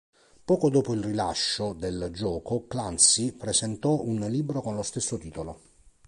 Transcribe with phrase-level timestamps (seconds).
[0.43, 5.59] Poco dopo il rilascio del gioco Clancy presentò un libro con lo stesso titolo.